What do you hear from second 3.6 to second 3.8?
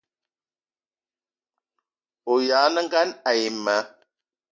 ma